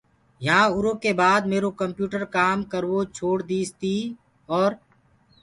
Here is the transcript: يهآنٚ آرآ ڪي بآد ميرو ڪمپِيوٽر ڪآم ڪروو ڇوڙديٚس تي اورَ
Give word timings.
يهآنٚ 0.45 0.73
آرآ 0.77 0.93
ڪي 1.03 1.11
بآد 1.21 1.41
ميرو 1.53 1.69
ڪمپِيوٽر 1.79 2.21
ڪآم 2.35 2.57
ڪروو 2.71 2.99
ڇوڙديٚس 3.17 3.69
تي 3.81 3.95
اورَ 4.51 4.71